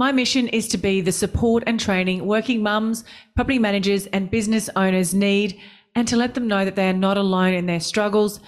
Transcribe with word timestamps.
My 0.00 0.12
mission 0.12 0.48
is 0.48 0.66
to 0.68 0.78
be 0.78 1.02
the 1.02 1.12
support 1.12 1.62
and 1.66 1.78
training 1.78 2.24
working 2.24 2.62
mums, 2.62 3.04
property 3.36 3.58
managers, 3.58 4.06
and 4.06 4.30
business 4.30 4.70
owners 4.74 5.12
need, 5.12 5.60
and 5.94 6.08
to 6.08 6.16
let 6.16 6.32
them 6.32 6.48
know 6.48 6.64
that 6.64 6.74
they 6.74 6.88
are 6.88 6.94
not 6.94 7.18
alone 7.18 7.52
in 7.52 7.66
their 7.66 7.80
struggles. 7.80 8.40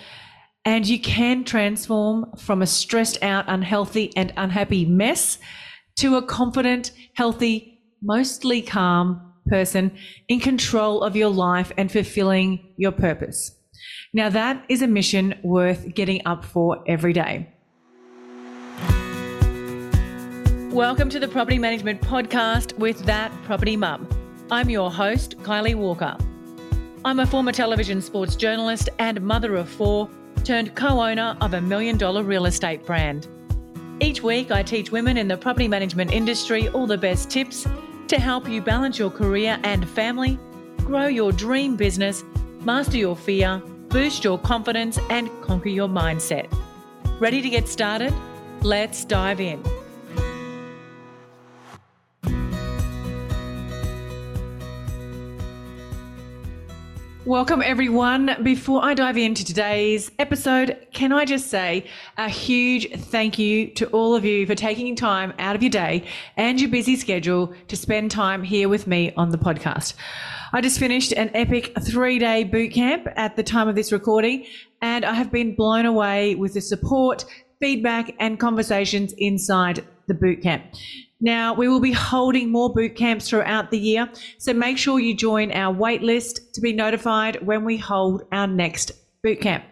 And 0.64 0.88
you 0.88 0.98
can 0.98 1.44
transform 1.44 2.34
from 2.38 2.62
a 2.62 2.66
stressed 2.66 3.22
out, 3.22 3.44
unhealthy, 3.48 4.10
and 4.16 4.32
unhappy 4.38 4.86
mess 4.86 5.36
to 5.96 6.16
a 6.16 6.22
confident, 6.22 6.92
healthy, 7.16 7.82
mostly 8.02 8.62
calm 8.62 9.34
person 9.44 9.92
in 10.28 10.40
control 10.40 11.02
of 11.02 11.16
your 11.16 11.28
life 11.28 11.70
and 11.76 11.92
fulfilling 11.92 12.72
your 12.78 12.92
purpose. 12.92 13.54
Now, 14.14 14.30
that 14.30 14.64
is 14.70 14.80
a 14.80 14.86
mission 14.86 15.38
worth 15.44 15.94
getting 15.94 16.22
up 16.24 16.46
for 16.46 16.82
every 16.88 17.12
day. 17.12 17.51
Welcome 20.72 21.10
to 21.10 21.20
the 21.20 21.28
Property 21.28 21.58
Management 21.58 22.00
Podcast 22.00 22.78
with 22.78 23.04
That 23.04 23.30
Property 23.44 23.76
Mum. 23.76 24.08
I'm 24.50 24.70
your 24.70 24.90
host, 24.90 25.36
Kylie 25.40 25.74
Walker. 25.74 26.16
I'm 27.04 27.20
a 27.20 27.26
former 27.26 27.52
television 27.52 28.00
sports 28.00 28.36
journalist 28.36 28.88
and 28.98 29.20
mother 29.20 29.54
of 29.56 29.68
four, 29.68 30.08
turned 30.44 30.74
co 30.74 31.02
owner 31.02 31.36
of 31.42 31.52
a 31.52 31.60
million 31.60 31.98
dollar 31.98 32.22
real 32.22 32.46
estate 32.46 32.86
brand. 32.86 33.28
Each 34.00 34.22
week, 34.22 34.50
I 34.50 34.62
teach 34.62 34.90
women 34.90 35.18
in 35.18 35.28
the 35.28 35.36
property 35.36 35.68
management 35.68 36.10
industry 36.10 36.70
all 36.70 36.86
the 36.86 36.96
best 36.96 37.28
tips 37.28 37.66
to 38.08 38.18
help 38.18 38.48
you 38.48 38.62
balance 38.62 38.98
your 38.98 39.10
career 39.10 39.58
and 39.64 39.86
family, 39.86 40.38
grow 40.78 41.06
your 41.06 41.32
dream 41.32 41.76
business, 41.76 42.24
master 42.62 42.96
your 42.96 43.14
fear, 43.14 43.58
boost 43.90 44.24
your 44.24 44.38
confidence, 44.38 44.98
and 45.10 45.28
conquer 45.42 45.68
your 45.68 45.88
mindset. 45.88 46.50
Ready 47.20 47.42
to 47.42 47.50
get 47.50 47.68
started? 47.68 48.14
Let's 48.62 49.04
dive 49.04 49.38
in. 49.38 49.62
Welcome, 57.24 57.62
everyone. 57.62 58.34
Before 58.42 58.84
I 58.84 58.94
dive 58.94 59.16
into 59.16 59.44
today's 59.44 60.10
episode, 60.18 60.88
can 60.92 61.12
I 61.12 61.24
just 61.24 61.46
say 61.46 61.86
a 62.18 62.28
huge 62.28 62.90
thank 62.96 63.38
you 63.38 63.68
to 63.74 63.86
all 63.90 64.16
of 64.16 64.24
you 64.24 64.44
for 64.44 64.56
taking 64.56 64.96
time 64.96 65.32
out 65.38 65.54
of 65.54 65.62
your 65.62 65.70
day 65.70 66.04
and 66.36 66.60
your 66.60 66.68
busy 66.68 66.96
schedule 66.96 67.54
to 67.68 67.76
spend 67.76 68.10
time 68.10 68.42
here 68.42 68.68
with 68.68 68.88
me 68.88 69.12
on 69.16 69.30
the 69.30 69.38
podcast. 69.38 69.94
I 70.52 70.60
just 70.62 70.80
finished 70.80 71.12
an 71.12 71.30
epic 71.32 71.72
three 71.82 72.18
day 72.18 72.42
boot 72.42 72.72
camp 72.72 73.06
at 73.14 73.36
the 73.36 73.44
time 73.44 73.68
of 73.68 73.76
this 73.76 73.92
recording, 73.92 74.44
and 74.80 75.04
I 75.04 75.14
have 75.14 75.30
been 75.30 75.54
blown 75.54 75.86
away 75.86 76.34
with 76.34 76.54
the 76.54 76.60
support, 76.60 77.24
feedback, 77.60 78.16
and 78.18 78.40
conversations 78.40 79.14
inside 79.16 79.84
the 80.08 80.14
boot 80.14 80.42
camp. 80.42 80.64
Now, 81.24 81.54
we 81.54 81.68
will 81.68 81.78
be 81.78 81.92
holding 81.92 82.50
more 82.50 82.74
boot 82.74 82.96
camps 82.96 83.28
throughout 83.28 83.70
the 83.70 83.78
year, 83.78 84.10
so 84.38 84.52
make 84.52 84.76
sure 84.76 84.98
you 84.98 85.16
join 85.16 85.52
our 85.52 85.72
wait 85.72 86.02
list 86.02 86.52
to 86.54 86.60
be 86.60 86.72
notified 86.72 87.40
when 87.46 87.64
we 87.64 87.76
hold 87.76 88.24
our 88.32 88.48
next 88.48 88.90
boot 89.22 89.40
camp. 89.40 89.64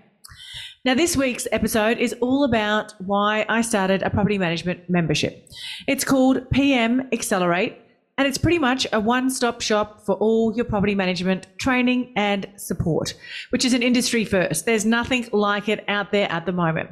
Now, 0.84 0.94
this 0.94 1.16
week's 1.16 1.48
episode 1.50 1.98
is 1.98 2.14
all 2.20 2.44
about 2.44 2.94
why 3.00 3.44
I 3.48 3.62
started 3.62 4.04
a 4.04 4.10
property 4.10 4.38
management 4.38 4.88
membership. 4.88 5.50
It's 5.88 6.04
called 6.04 6.48
PM 6.52 7.08
Accelerate, 7.12 7.76
and 8.20 8.28
it's 8.28 8.36
pretty 8.36 8.58
much 8.58 8.86
a 8.92 9.00
one 9.00 9.30
stop 9.30 9.62
shop 9.62 10.04
for 10.04 10.14
all 10.16 10.54
your 10.54 10.66
property 10.66 10.94
management 10.94 11.46
training 11.56 12.12
and 12.16 12.46
support, 12.56 13.14
which 13.48 13.64
is 13.64 13.72
an 13.72 13.82
industry 13.82 14.26
first. 14.26 14.66
There's 14.66 14.84
nothing 14.84 15.26
like 15.32 15.70
it 15.70 15.82
out 15.88 16.12
there 16.12 16.30
at 16.30 16.44
the 16.44 16.52
moment. 16.52 16.90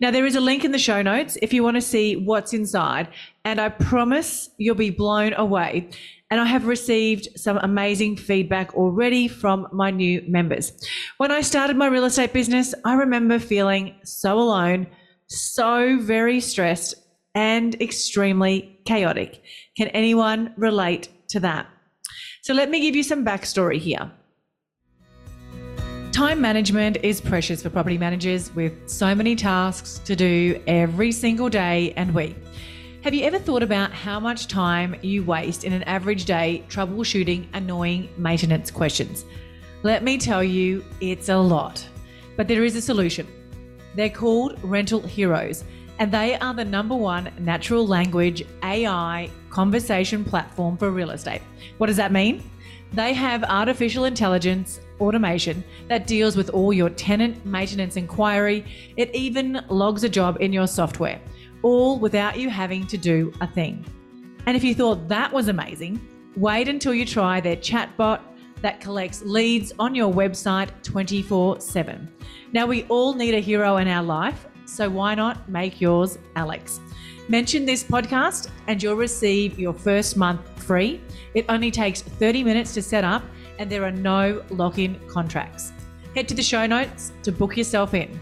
Now, 0.00 0.10
there 0.10 0.24
is 0.24 0.34
a 0.34 0.40
link 0.40 0.64
in 0.64 0.72
the 0.72 0.78
show 0.78 1.02
notes 1.02 1.36
if 1.42 1.52
you 1.52 1.62
want 1.62 1.74
to 1.74 1.82
see 1.82 2.16
what's 2.16 2.54
inside, 2.54 3.08
and 3.44 3.60
I 3.60 3.68
promise 3.68 4.48
you'll 4.56 4.74
be 4.74 4.88
blown 4.88 5.34
away. 5.34 5.90
And 6.30 6.40
I 6.40 6.46
have 6.46 6.64
received 6.64 7.28
some 7.36 7.58
amazing 7.58 8.16
feedback 8.16 8.72
already 8.74 9.28
from 9.28 9.68
my 9.72 9.90
new 9.90 10.24
members. 10.26 10.72
When 11.18 11.30
I 11.30 11.42
started 11.42 11.76
my 11.76 11.88
real 11.88 12.06
estate 12.06 12.32
business, 12.32 12.74
I 12.82 12.94
remember 12.94 13.38
feeling 13.38 13.96
so 14.04 14.38
alone, 14.38 14.86
so 15.26 15.98
very 16.00 16.40
stressed, 16.40 16.94
and 17.34 17.80
extremely 17.80 18.78
chaotic. 18.84 19.42
Can 19.76 19.88
anyone 19.88 20.52
relate 20.56 21.08
to 21.28 21.40
that? 21.40 21.66
So, 22.42 22.54
let 22.54 22.70
me 22.70 22.80
give 22.80 22.96
you 22.96 23.02
some 23.02 23.24
backstory 23.24 23.78
here. 23.78 24.10
Time 26.12 26.42
management 26.42 26.98
is 27.02 27.22
precious 27.22 27.62
for 27.62 27.70
property 27.70 27.96
managers 27.96 28.54
with 28.54 28.86
so 28.86 29.14
many 29.14 29.34
tasks 29.34 29.98
to 30.00 30.14
do 30.14 30.62
every 30.66 31.10
single 31.10 31.48
day 31.48 31.94
and 31.96 32.14
week. 32.14 32.36
Have 33.02 33.14
you 33.14 33.24
ever 33.24 33.38
thought 33.38 33.62
about 33.62 33.92
how 33.92 34.20
much 34.20 34.46
time 34.46 34.94
you 35.02 35.24
waste 35.24 35.64
in 35.64 35.72
an 35.72 35.82
average 35.84 36.24
day 36.24 36.64
troubleshooting 36.68 37.46
annoying 37.54 38.08
maintenance 38.16 38.70
questions? 38.70 39.24
Let 39.82 40.04
me 40.04 40.18
tell 40.18 40.44
you, 40.44 40.84
it's 41.00 41.28
a 41.28 41.36
lot. 41.36 41.84
But 42.36 42.46
there 42.46 42.62
is 42.62 42.76
a 42.76 42.80
solution. 42.80 43.26
They're 43.96 44.08
called 44.08 44.62
Rental 44.62 45.00
Heroes, 45.00 45.64
and 46.02 46.10
they 46.10 46.34
are 46.38 46.52
the 46.52 46.64
number 46.64 46.96
one 46.96 47.30
natural 47.38 47.86
language 47.86 48.42
AI 48.64 49.30
conversation 49.50 50.24
platform 50.24 50.76
for 50.76 50.90
real 50.90 51.10
estate. 51.10 51.42
What 51.78 51.86
does 51.86 51.96
that 51.96 52.10
mean? 52.10 52.42
They 52.92 53.12
have 53.12 53.44
artificial 53.44 54.06
intelligence 54.06 54.80
automation 54.98 55.62
that 55.86 56.08
deals 56.08 56.34
with 56.34 56.50
all 56.50 56.72
your 56.72 56.90
tenant 56.90 57.46
maintenance 57.46 57.96
inquiry. 57.96 58.64
It 58.96 59.14
even 59.14 59.64
logs 59.68 60.02
a 60.02 60.08
job 60.08 60.38
in 60.40 60.52
your 60.52 60.66
software, 60.66 61.20
all 61.62 62.00
without 62.00 62.36
you 62.36 62.50
having 62.50 62.84
to 62.88 62.98
do 62.98 63.32
a 63.40 63.46
thing. 63.46 63.84
And 64.46 64.56
if 64.56 64.64
you 64.64 64.74
thought 64.74 65.06
that 65.06 65.32
was 65.32 65.46
amazing, 65.46 66.00
wait 66.34 66.66
until 66.66 66.94
you 66.94 67.06
try 67.06 67.40
their 67.40 67.54
chatbot 67.54 68.22
that 68.60 68.80
collects 68.80 69.22
leads 69.22 69.72
on 69.78 69.94
your 69.94 70.12
website 70.12 70.70
24 70.82 71.60
7. 71.60 72.08
Now, 72.52 72.66
we 72.66 72.82
all 72.88 73.14
need 73.14 73.34
a 73.34 73.40
hero 73.40 73.76
in 73.76 73.86
our 73.86 74.02
life, 74.02 74.48
so 74.72 74.88
why 74.88 75.14
not 75.14 75.48
make 75.48 75.80
yours 75.80 76.18
Alex? 76.34 76.80
Mention 77.28 77.66
this 77.66 77.84
podcast 77.84 78.48
and 78.66 78.82
you'll 78.82 78.96
receive 78.96 79.58
your 79.58 79.72
first 79.72 80.16
month 80.16 80.40
free. 80.62 81.00
It 81.34 81.44
only 81.48 81.70
takes 81.70 82.02
30 82.02 82.42
minutes 82.42 82.74
to 82.74 82.82
set 82.82 83.04
up 83.04 83.22
and 83.58 83.70
there 83.70 83.84
are 83.84 83.92
no 83.92 84.42
lock 84.50 84.78
in 84.78 84.98
contracts. 85.08 85.72
Head 86.14 86.28
to 86.28 86.34
the 86.34 86.42
show 86.42 86.66
notes 86.66 87.12
to 87.22 87.32
book 87.32 87.56
yourself 87.56 87.94
in. 87.94 88.18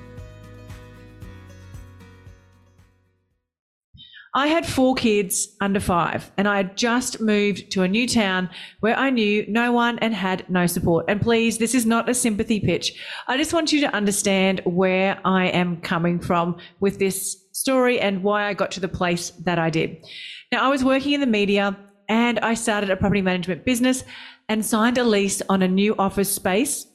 I 4.33 4.47
had 4.47 4.65
four 4.65 4.95
kids 4.95 5.57
under 5.61 5.81
five, 5.81 6.31
and 6.37 6.47
I 6.47 6.59
had 6.59 6.77
just 6.77 7.21
moved 7.21 7.73
to 7.73 7.83
a 7.83 7.89
new 7.89 8.07
town 8.07 8.49
where 8.79 8.97
I 8.97 9.11
knew 9.11 9.45
no 9.49 9.73
one 9.73 9.99
and 9.99 10.15
had 10.15 10.49
no 10.49 10.69
support. 10.69 11.07
And 11.09 11.21
please, 11.21 11.59
this 11.59 11.75
is 11.75 11.85
not 11.85 12.09
a 12.09 12.15
sympathy 12.15 12.61
pitch. 12.61 12.95
I 13.27 13.37
just 13.37 13.53
want 13.53 13.73
you 13.73 13.81
to 13.81 13.93
understand 13.93 14.61
where 14.65 15.19
I 15.25 15.47
am 15.47 15.81
coming 15.81 16.21
from 16.21 16.59
with 16.79 17.01
this 17.01 17.45
story 17.51 17.99
and 17.99 18.23
why 18.23 18.45
I 18.45 18.55
got 18.55 18.71
to 18.73 18.81
the 18.81 18.89
place 18.89 19.31
that 19.31 19.59
I 19.59 19.69
did. 19.69 20.07
Now, 20.53 20.65
I 20.65 20.69
was 20.69 20.85
working 20.85 21.13
in 21.13 21.21
the 21.21 21.27
media 21.27 21.77
and 22.09 22.39
I 22.39 22.55
started 22.55 22.91
a 22.91 22.97
property 22.97 23.23
management 23.23 23.65
business 23.65 24.05
and 24.49 24.65
signed 24.65 24.99
a 24.99 25.05
lease 25.05 25.43
on 25.49 25.63
a 25.63 25.69
new 25.69 25.97
office 25.97 26.33
space. 26.33 26.87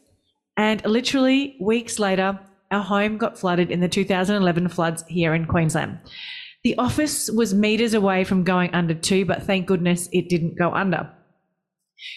And 0.56 0.86
literally 0.86 1.58
weeks 1.60 2.00
later, 2.00 2.40
our 2.72 2.82
home 2.82 3.18
got 3.18 3.38
flooded 3.38 3.72
in 3.72 3.82
the 3.82 3.90
2011 3.90 4.70
floods 4.70 5.04
here 5.08 5.34
in 5.34 5.46
Queensland. 5.46 6.00
The 6.66 6.76
office 6.80 7.30
was 7.30 7.54
meters 7.54 7.94
away 7.94 8.24
from 8.24 8.44
going 8.44 8.74
under 8.74 8.96
too, 8.96 9.24
but 9.24 9.44
thank 9.44 9.68
goodness 9.68 10.10
it 10.12 10.30
didn't 10.30 10.58
go 10.58 10.74
under. 10.74 11.08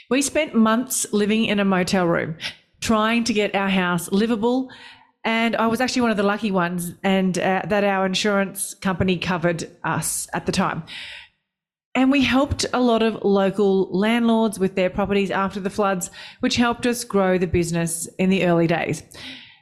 We 0.09 0.23
spent 0.23 0.55
months 0.55 1.05
living 1.13 1.45
in 1.45 1.61
a 1.61 1.67
motel 1.67 2.07
room, 2.07 2.39
trying 2.81 3.25
to 3.25 3.35
get 3.35 3.55
our 3.55 3.69
house 3.69 4.11
livable. 4.11 4.71
And 5.23 5.55
I 5.55 5.67
was 5.67 5.83
actually 5.83 6.01
one 6.01 6.13
of 6.13 6.17
the 6.17 6.23
lucky 6.23 6.51
ones, 6.51 6.95
and 7.03 7.39
uh, 7.39 7.61
that 7.67 7.85
our 7.85 8.07
insurance 8.07 8.73
company 8.73 9.19
covered 9.19 9.71
us 9.85 10.29
at 10.33 10.47
the 10.47 10.53
time. 10.53 10.83
And 11.95 12.11
we 12.11 12.23
helped 12.23 12.65
a 12.73 12.81
lot 12.81 13.03
of 13.03 13.23
local 13.23 13.91
landlords 13.95 14.59
with 14.59 14.77
their 14.77 14.89
properties 14.89 15.31
after 15.31 15.61
the 15.61 15.69
floods, 15.69 16.11
which 16.41 16.57
helped 16.57 16.87
us 16.87 17.05
grow 17.05 17.37
the 17.37 17.47
business 17.47 18.09
in 18.19 18.31
the 18.31 18.47
early 18.47 18.67
days. 18.67 19.03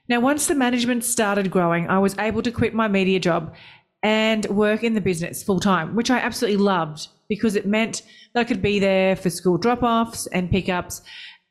Now, 0.08 0.20
once 0.20 0.46
the 0.46 0.54
management 0.54 1.02
started 1.02 1.50
growing, 1.50 1.88
I 1.88 1.98
was 1.98 2.16
able 2.18 2.42
to 2.42 2.52
quit 2.52 2.72
my 2.72 2.86
media 2.86 3.18
job 3.18 3.52
and 4.02 4.46
work 4.46 4.84
in 4.84 4.94
the 4.94 5.00
business 5.00 5.42
full 5.42 5.60
time, 5.60 5.94
which 5.94 6.10
I 6.10 6.18
absolutely 6.18 6.62
loved 6.62 7.08
because 7.28 7.56
it 7.56 7.66
meant 7.66 8.02
that 8.32 8.40
I 8.40 8.44
could 8.44 8.62
be 8.62 8.78
there 8.78 9.16
for 9.16 9.30
school 9.30 9.58
drop 9.58 9.82
offs 9.82 10.26
and 10.28 10.50
pickups. 10.50 11.02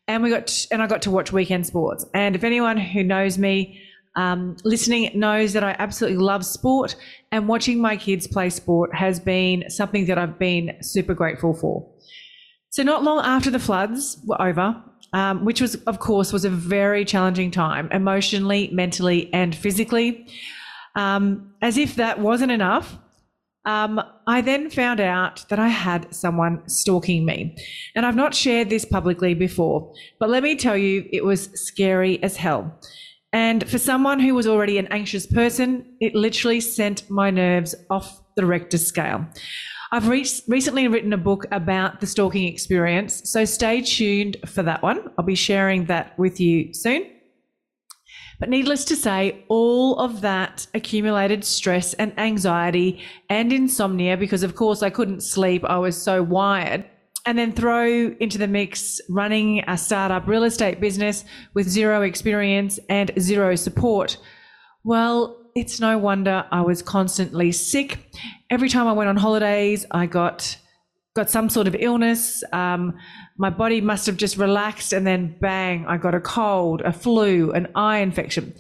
And 0.08 0.24
we 0.24 0.30
got 0.30 0.48
to, 0.48 0.68
and 0.72 0.82
I 0.82 0.88
got 0.88 1.02
to 1.04 1.12
watch 1.12 1.32
weekend 1.32 1.66
sports. 1.66 2.06
And 2.14 2.36
if 2.36 2.44
anyone 2.44 2.78
who 2.78 3.04
knows 3.04 3.38
me 3.38 3.82
um, 4.16 4.56
listening 4.64 5.12
knows 5.18 5.54
that 5.54 5.64
I 5.64 5.76
absolutely 5.78 6.20
love 6.20 6.46
sport, 6.46 6.96
and 7.32 7.48
watching 7.48 7.82
my 7.82 7.98
kids 7.98 8.28
play 8.28 8.50
sport 8.50 8.96
has 8.96 9.20
been 9.20 9.70
something 9.70 10.06
that 10.06 10.18
I've 10.18 10.40
been 10.40 10.78
super 10.82 11.14
grateful 11.14 11.54
for. 11.54 11.86
So, 12.70 12.84
not 12.84 13.04
long 13.04 13.24
after 13.26 13.52
the 13.52 13.60
floods 13.60 14.18
were 14.26 14.42
over, 14.42 14.82
um, 15.14 15.44
which 15.44 15.62
was, 15.62 15.76
of 15.86 16.00
course, 16.00 16.32
was 16.32 16.46
a 16.46 16.50
very 16.50 17.04
challenging 17.04 17.52
time 17.52 17.90
emotionally, 17.92 18.70
mentally, 18.72 19.34
and 19.34 19.54
physically. 19.54 20.28
Um, 20.96 21.54
as 21.62 21.78
if 21.78 21.96
that 21.96 22.20
wasn't 22.20 22.52
enough, 22.52 22.98
um, 23.66 24.00
I 24.28 24.42
then 24.42 24.70
found 24.70 25.00
out 25.00 25.46
that 25.50 25.60
I 25.60 25.68
had 25.68 26.14
someone 26.14 26.68
stalking 26.70 27.26
me. 27.26 27.58
And 27.96 28.06
I've 28.06 28.16
not 28.16 28.36
shared 28.36 28.70
this 28.70 28.86
publicly 28.86 29.34
before, 29.34 29.94
but 30.20 30.30
let 30.30 30.44
me 30.44 30.56
tell 30.56 30.78
you, 30.78 31.08
it 31.12 31.26
was 31.26 31.50
scary 31.60 32.22
as 32.24 32.38
hell. 32.38 32.80
And 33.34 33.68
for 33.68 33.80
someone 33.80 34.20
who 34.20 34.34
was 34.34 34.48
already 34.48 34.78
an 34.78 34.88
anxious 34.88 35.26
person, 35.26 35.98
it 36.00 36.16
literally 36.16 36.62
sent 36.62 37.10
my 37.10 37.32
nerves 37.32 37.76
off 37.90 38.22
the 38.36 38.46
Richter 38.46 38.78
scale. 38.78 39.26
I've 39.92 40.08
re- 40.08 40.26
recently 40.48 40.88
written 40.88 41.14
a 41.14 41.18
book 41.18 41.46
about 41.52 42.02
the 42.02 42.08
stalking 42.08 42.48
experience, 42.48 43.30
so 43.30 43.46
stay 43.46 43.82
tuned 43.82 44.38
for 44.46 44.64
that 44.64 44.84
one. 44.84 45.10
I'll 45.18 45.26
be 45.26 45.36
sharing 45.36 45.86
that 45.86 46.18
with 46.18 46.40
you 46.40 46.74
soon. 46.74 47.15
But 48.40 48.50
needless 48.50 48.84
to 48.86 48.96
say, 48.96 49.44
all 49.48 49.98
of 50.00 50.22
that 50.22 50.68
accumulated 50.74 51.44
stress 51.44 51.94
and 51.94 52.18
anxiety 52.20 53.02
and 53.30 53.54
insomnia, 53.54 54.18
because 54.18 54.44
of 54.44 54.56
course 54.56 54.84
I 54.84 54.90
couldn't 54.90 55.22
sleep, 55.22 55.64
I 55.64 55.78
was 55.78 55.96
so 56.02 56.22
wired, 56.22 56.86
and 57.26 57.38
then 57.38 57.54
throw 57.54 58.14
into 58.20 58.38
the 58.38 58.48
mix 58.48 59.00
running 59.10 59.64
a 59.68 59.78
startup 59.78 60.28
real 60.28 60.44
estate 60.44 60.80
business 60.80 61.24
with 61.54 61.68
zero 61.68 62.02
experience 62.02 62.80
and 62.90 63.12
zero 63.20 63.56
support. 63.56 64.18
Well, 64.84 65.38
it's 65.56 65.80
no 65.80 65.98
wonder 65.98 66.46
I 66.52 66.62
was 66.62 66.82
constantly 66.82 67.52
sick. 67.52 68.00
Every 68.50 68.70
time 68.70 68.88
I 68.88 68.94
went 68.94 69.10
on 69.10 69.16
holidays, 69.16 69.86
I 69.90 70.06
got 70.06 70.58
got 71.16 71.30
some 71.30 71.50
sort 71.50 71.68
of 71.68 71.76
illness. 71.80 72.44
Um, 72.52 72.98
my 73.38 73.50
body 73.50 73.82
must 73.82 74.06
have 74.06 74.18
just 74.18 74.38
relaxed, 74.38 74.94
and 74.94 75.08
then 75.08 75.38
bang, 75.40 75.86
I 75.88 75.98
got 75.98 76.14
a 76.14 76.20
cold, 76.20 76.82
a 76.82 76.92
flu, 76.92 77.52
an 77.52 77.68
eye 77.74 78.00
infection. 78.00 78.54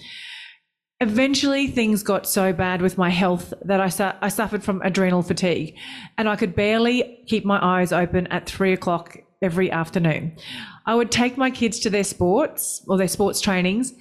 Eventually, 1.02 1.68
things 1.68 2.02
got 2.02 2.26
so 2.26 2.54
bad 2.54 2.82
with 2.82 2.98
my 2.98 3.10
health 3.10 3.54
that 3.66 3.82
I, 3.82 3.90
su- 3.90 4.18
I 4.22 4.30
suffered 4.30 4.64
from 4.64 4.82
adrenal 4.82 5.22
fatigue, 5.22 5.76
and 6.18 6.30
I 6.30 6.38
could 6.38 6.56
barely 6.56 7.24
keep 7.28 7.44
my 7.44 7.60
eyes 7.62 7.92
open 7.92 8.28
at 8.28 8.48
three 8.48 8.72
o'clock 8.72 9.18
every 9.42 9.70
afternoon. 9.70 10.38
I 10.86 10.96
would 10.96 11.12
take 11.12 11.38
my 11.38 11.52
kids 11.52 11.80
to 11.80 11.90
their 11.90 12.06
sports 12.06 12.82
or 12.88 12.98
their 12.98 13.10
sports 13.10 13.42
trainings, 13.42 13.94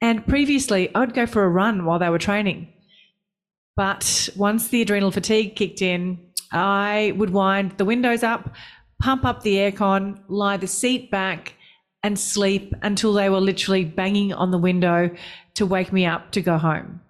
and 0.00 0.26
previously 0.26 0.92
I 0.94 1.00
would 1.00 1.12
go 1.12 1.26
for 1.26 1.44
a 1.44 1.48
run 1.50 1.84
while 1.84 1.98
they 1.98 2.08
were 2.08 2.18
training. 2.18 2.72
But 3.76 4.30
once 4.36 4.68
the 4.68 4.82
adrenal 4.82 5.10
fatigue 5.10 5.56
kicked 5.56 5.82
in, 5.82 6.29
I 6.52 7.12
would 7.16 7.30
wind 7.30 7.72
the 7.78 7.84
windows 7.84 8.22
up, 8.22 8.54
pump 9.00 9.24
up 9.24 9.42
the 9.42 9.56
aircon, 9.56 10.20
lie 10.28 10.56
the 10.56 10.66
seat 10.66 11.10
back, 11.10 11.54
and 12.02 12.18
sleep 12.18 12.74
until 12.82 13.12
they 13.12 13.28
were 13.28 13.40
literally 13.40 13.84
banging 13.84 14.32
on 14.32 14.50
the 14.50 14.58
window 14.58 15.10
to 15.54 15.66
wake 15.66 15.92
me 15.92 16.06
up 16.06 16.32
to 16.32 16.40
go 16.40 16.58
home. 16.58 17.00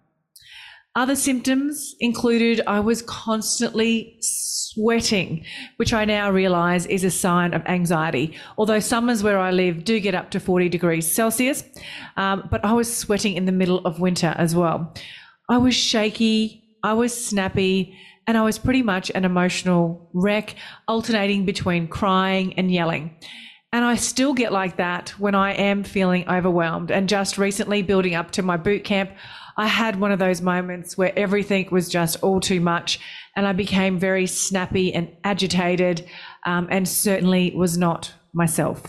Other 0.96 1.14
symptoms 1.14 1.94
included 2.00 2.60
I 2.66 2.80
was 2.80 3.02
constantly 3.02 4.16
sweating, 4.20 5.44
which 5.76 5.92
I 5.92 6.04
now 6.04 6.30
realize 6.30 6.84
is 6.86 7.04
a 7.04 7.10
sign 7.10 7.54
of 7.54 7.64
anxiety. 7.66 8.36
Although 8.58 8.80
summers 8.80 9.22
where 9.22 9.38
I 9.38 9.52
live 9.52 9.84
do 9.84 10.00
get 10.00 10.16
up 10.16 10.30
to 10.32 10.40
40 10.40 10.68
degrees 10.68 11.10
Celsius, 11.10 11.62
um, 12.16 12.48
but 12.50 12.64
I 12.64 12.72
was 12.72 12.94
sweating 12.94 13.34
in 13.36 13.44
the 13.44 13.52
middle 13.52 13.78
of 13.86 14.00
winter 14.00 14.34
as 14.36 14.56
well. 14.56 14.92
I 15.48 15.58
was 15.58 15.76
shaky, 15.76 16.64
I 16.82 16.94
was 16.94 17.14
snappy, 17.14 17.96
and 18.26 18.36
I 18.38 18.42
was 18.42 18.58
pretty 18.58 18.82
much 18.82 19.10
an 19.14 19.24
emotional 19.24 20.08
wreck, 20.12 20.54
alternating 20.86 21.44
between 21.44 21.88
crying 21.88 22.54
and 22.54 22.70
yelling. 22.70 23.16
And 23.72 23.84
I 23.84 23.94
still 23.94 24.34
get 24.34 24.52
like 24.52 24.76
that 24.76 25.10
when 25.10 25.34
I 25.34 25.52
am 25.52 25.84
feeling 25.84 26.28
overwhelmed. 26.28 26.90
And 26.90 27.08
just 27.08 27.38
recently, 27.38 27.82
building 27.82 28.14
up 28.14 28.32
to 28.32 28.42
my 28.42 28.56
boot 28.56 28.82
camp, 28.82 29.10
I 29.56 29.68
had 29.68 30.00
one 30.00 30.10
of 30.10 30.18
those 30.18 30.40
moments 30.40 30.98
where 30.98 31.16
everything 31.16 31.68
was 31.70 31.88
just 31.88 32.16
all 32.22 32.40
too 32.40 32.60
much. 32.60 32.98
And 33.36 33.46
I 33.46 33.52
became 33.52 33.98
very 33.98 34.26
snappy 34.26 34.92
and 34.92 35.08
agitated, 35.22 36.06
um, 36.46 36.66
and 36.70 36.88
certainly 36.88 37.52
was 37.54 37.78
not 37.78 38.12
myself. 38.32 38.82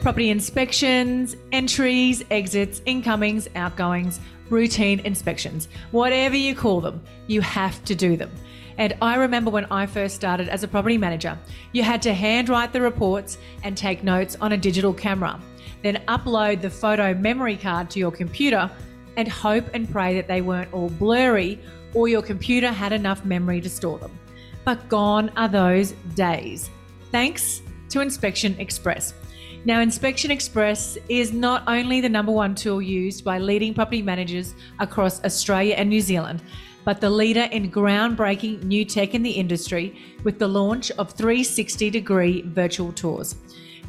Property 0.00 0.30
inspections, 0.30 1.36
entries, 1.52 2.24
exits, 2.30 2.80
incomings, 2.86 3.48
outgoings, 3.56 4.20
routine 4.50 5.00
inspections, 5.00 5.68
whatever 5.90 6.36
you 6.36 6.54
call 6.54 6.80
them, 6.80 7.02
you 7.26 7.40
have 7.40 7.84
to 7.84 7.94
do 7.94 8.16
them. 8.16 8.30
And 8.78 8.94
I 9.00 9.16
remember 9.16 9.50
when 9.50 9.64
I 9.66 9.86
first 9.86 10.14
started 10.14 10.48
as 10.48 10.62
a 10.62 10.68
property 10.68 10.98
manager, 10.98 11.38
you 11.72 11.82
had 11.82 12.02
to 12.02 12.12
handwrite 12.12 12.72
the 12.72 12.80
reports 12.80 13.38
and 13.62 13.76
take 13.76 14.04
notes 14.04 14.36
on 14.40 14.52
a 14.52 14.56
digital 14.56 14.92
camera, 14.92 15.40
then 15.82 16.02
upload 16.08 16.60
the 16.60 16.70
photo 16.70 17.14
memory 17.14 17.56
card 17.56 17.88
to 17.90 17.98
your 17.98 18.10
computer 18.10 18.70
and 19.16 19.28
hope 19.28 19.64
and 19.72 19.90
pray 19.90 20.14
that 20.14 20.28
they 20.28 20.42
weren't 20.42 20.72
all 20.74 20.90
blurry 20.90 21.58
or 21.94 22.08
your 22.08 22.22
computer 22.22 22.70
had 22.70 22.92
enough 22.92 23.24
memory 23.24 23.60
to 23.62 23.70
store 23.70 23.98
them. 23.98 24.18
But 24.64 24.88
gone 24.88 25.30
are 25.36 25.48
those 25.48 25.92
days. 26.14 26.68
Thanks 27.12 27.62
to 27.90 28.00
Inspection 28.00 28.56
Express. 28.58 29.14
Now, 29.66 29.80
Inspection 29.80 30.30
Express 30.30 30.96
is 31.08 31.32
not 31.32 31.64
only 31.66 32.00
the 32.00 32.08
number 32.08 32.30
one 32.30 32.54
tool 32.54 32.80
used 32.80 33.24
by 33.24 33.40
leading 33.40 33.74
property 33.74 34.00
managers 34.00 34.54
across 34.78 35.24
Australia 35.24 35.74
and 35.74 35.88
New 35.88 36.00
Zealand, 36.00 36.40
but 36.84 37.00
the 37.00 37.10
leader 37.10 37.48
in 37.50 37.72
groundbreaking 37.72 38.62
new 38.62 38.84
tech 38.84 39.12
in 39.12 39.24
the 39.24 39.30
industry 39.32 39.98
with 40.22 40.38
the 40.38 40.46
launch 40.46 40.92
of 40.92 41.10
360 41.10 41.90
degree 41.90 42.42
virtual 42.42 42.92
tours. 42.92 43.34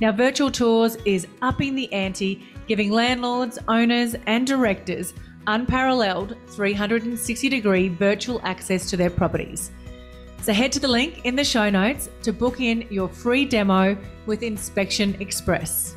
Now, 0.02 0.12
virtual 0.12 0.50
tours 0.50 0.96
is 1.06 1.28
upping 1.44 1.76
the 1.76 1.94
ante, 1.94 2.44
giving 2.68 2.90
landlords, 2.90 3.60
owners, 3.68 4.16
and 4.26 4.48
directors 4.48 5.14
unparalleled 5.46 6.38
360 6.48 7.50
degree 7.50 7.88
virtual 7.88 8.42
access 8.44 8.90
to 8.90 8.98
their 8.98 9.12
properties. 9.12 9.70
So 10.48 10.54
head 10.54 10.72
to 10.72 10.80
the 10.80 10.88
link 10.88 11.26
in 11.26 11.36
the 11.36 11.44
show 11.44 11.70
notes 11.70 12.10
to 12.24 12.32
book 12.32 12.62
in 12.62 12.88
your 12.90 13.10
free 13.10 13.44
demo 13.44 13.98
with 14.28 14.44
Inspection 14.44 15.18
Express. 15.20 15.94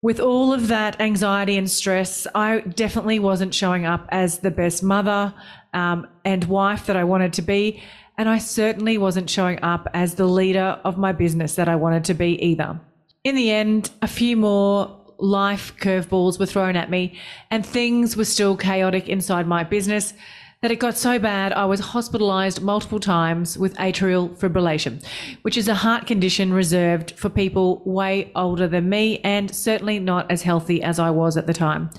With 0.00 0.20
all 0.20 0.52
of 0.52 0.68
that 0.68 1.00
anxiety 1.00 1.58
and 1.58 1.68
stress, 1.68 2.28
I 2.32 2.60
definitely 2.60 3.18
wasn't 3.18 3.52
showing 3.52 3.86
up 3.86 4.06
as 4.10 4.38
the 4.38 4.52
best 4.52 4.84
mother 4.84 5.34
um, 5.74 6.06
and 6.24 6.44
wife 6.44 6.86
that 6.86 6.96
I 6.96 7.02
wanted 7.02 7.32
to 7.32 7.42
be. 7.42 7.82
And 8.16 8.28
I 8.28 8.38
certainly 8.38 8.98
wasn't 8.98 9.28
showing 9.28 9.60
up 9.64 9.88
as 9.94 10.14
the 10.14 10.26
leader 10.26 10.80
of 10.84 10.96
my 10.96 11.10
business 11.10 11.56
that 11.56 11.68
I 11.68 11.74
wanted 11.74 12.04
to 12.04 12.14
be 12.14 12.40
either. 12.40 12.80
In 13.24 13.34
the 13.34 13.50
end, 13.50 13.90
a 14.00 14.06
few 14.06 14.36
more 14.36 14.96
life 15.18 15.74
curveballs 15.78 16.38
were 16.38 16.46
thrown 16.46 16.76
at 16.76 16.90
me, 16.90 17.18
and 17.50 17.64
things 17.64 18.16
were 18.16 18.24
still 18.24 18.56
chaotic 18.56 19.08
inside 19.08 19.46
my 19.46 19.64
business 19.64 20.14
that 20.60 20.70
it 20.72 20.80
got 20.80 20.96
so 20.96 21.18
bad 21.18 21.52
I 21.52 21.66
was 21.66 21.78
hospitalized 21.78 22.60
multiple 22.62 22.98
times 22.98 23.56
with 23.56 23.76
atrial 23.76 24.36
fibrillation, 24.36 25.04
which 25.42 25.56
is 25.56 25.68
a 25.68 25.74
heart 25.74 26.06
condition 26.06 26.52
reserved 26.52 27.12
for 27.12 27.28
people 27.28 27.82
way 27.84 28.32
older 28.34 28.66
than 28.66 28.88
me 28.88 29.20
and 29.20 29.54
certainly 29.54 30.00
not 30.00 30.30
as 30.30 30.42
healthy 30.42 30.82
as 30.82 30.98
I 30.98 31.10
was 31.10 31.36
at 31.36 31.46
the 31.46 31.54
time. 31.54 31.90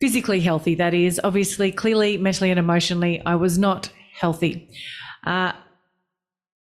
Physically 0.00 0.40
healthy, 0.40 0.74
that 0.74 0.94
is. 0.94 1.20
Obviously, 1.22 1.70
clearly, 1.70 2.18
mentally 2.18 2.50
and 2.50 2.58
emotionally, 2.58 3.22
I 3.24 3.36
was 3.36 3.56
not 3.56 3.90
healthy. 4.18 4.68
Uh, 5.24 5.52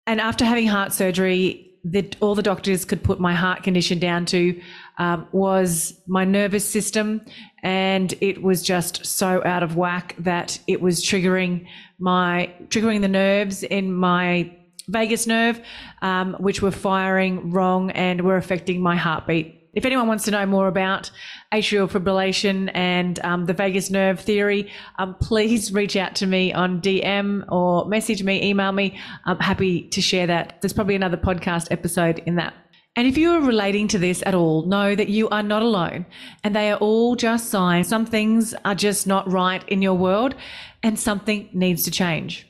and 0.07 0.21
after 0.21 0.45
having 0.45 0.67
heart 0.67 0.93
surgery, 0.93 1.70
that 1.85 2.17
all 2.21 2.35
the 2.35 2.43
doctors 2.43 2.85
could 2.85 3.03
put 3.03 3.21
my 3.21 3.35
heart 3.35 3.63
condition 3.63 3.99
down 3.99 4.27
to 4.27 4.61
um, 4.99 5.27
was 5.33 5.95
my 6.07 6.25
nervous 6.25 6.69
system, 6.69 7.23
and 7.63 8.15
it 8.21 8.43
was 8.43 8.63
just 8.63 9.07
so 9.07 9.43
out 9.45 9.63
of 9.63 9.77
whack 9.77 10.15
that 10.19 10.59
it 10.67 10.81
was 10.81 11.03
triggering 11.03 11.67
my 11.99 12.53
triggering 12.69 13.01
the 13.01 13.09
nerves 13.09 13.63
in 13.63 13.93
my 13.93 14.55
vagus 14.89 15.27
nerve, 15.27 15.61
um, 16.03 16.35
which 16.41 16.63
were 16.63 16.71
firing 16.71 17.51
wrong 17.51 17.91
and 17.93 18.23
were 18.23 18.37
affecting 18.37 18.83
my 18.83 18.97
heartbeat 18.97 19.60
if 19.73 19.85
anyone 19.85 20.09
wants 20.09 20.25
to 20.25 20.31
know 20.31 20.45
more 20.47 20.69
about 20.69 21.11
atrial 21.53 21.89
fibrillation 21.89 22.71
and 22.75 23.19
um, 23.25 23.47
the 23.47 23.53
vagus 23.53 23.91
nerve 23.91 24.21
theory, 24.21 24.71
um, 24.99 25.15
please 25.15 25.73
reach 25.81 25.97
out 25.97 26.15
to 26.17 26.27
me 26.27 26.53
on 26.53 26.81
DM 26.81 27.45
or 27.51 27.87
message 27.87 28.23
me, 28.23 28.43
email 28.43 28.73
me. 28.73 28.99
I'm 29.25 29.39
happy 29.39 29.89
to 29.91 30.01
share 30.01 30.27
that. 30.27 30.61
There's 30.61 30.73
probably 30.73 30.97
another 30.97 31.17
podcast 31.17 31.69
episode 31.71 32.21
in 32.27 32.37
that. 32.37 32.55
And 32.97 33.07
if 33.07 33.17
you 33.17 33.31
are 33.33 33.41
relating 33.41 33.87
to 33.89 33.99
this 33.99 34.23
at 34.27 34.35
all, 34.35 34.67
know 34.67 34.97
that 34.97 35.09
you 35.09 35.29
are 35.29 35.45
not 35.45 35.63
alone 35.63 36.07
and 36.43 36.55
they 36.55 36.71
are 36.73 36.79
all 36.79 37.15
just 37.15 37.49
signs. 37.49 37.89
Some 37.89 38.05
things 38.05 38.55
are 38.65 38.75
just 38.75 39.07
not 39.07 39.31
right 39.31 39.67
in 39.69 39.81
your 39.81 39.95
world 39.95 40.35
and 40.83 40.99
something 40.99 41.49
needs 41.53 41.85
to 41.85 41.91
change. 41.93 42.49